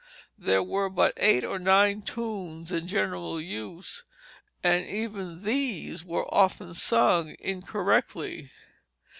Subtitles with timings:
[0.39, 4.03] There were but eight or nine tunes in general use,
[4.63, 8.49] and even these were often sung incorrectly.